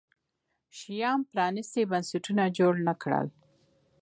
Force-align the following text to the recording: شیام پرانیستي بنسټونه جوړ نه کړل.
شیام 0.77 1.21
پرانیستي 1.31 1.81
بنسټونه 1.91 2.43
جوړ 2.57 2.73
نه 2.87 2.93
کړل. 3.01 3.27